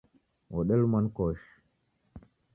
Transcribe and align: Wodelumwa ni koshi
Wodelumwa 0.53 0.99
ni 1.01 1.09
koshi 1.17 1.49